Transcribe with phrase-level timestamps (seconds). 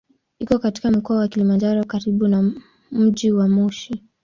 [0.39, 2.51] Iko katika Mkoa wa Kilimanjaro karibu na
[2.91, 4.03] mji wa Moshi.